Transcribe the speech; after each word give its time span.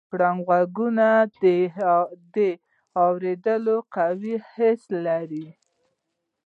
پړانګ 0.09 0.39
د 0.45 0.47
غږونو 0.49 1.11
د 2.33 2.35
اورېدو 3.05 3.75
قوي 3.95 4.35
حس 4.49 4.81
لري. 5.05 5.47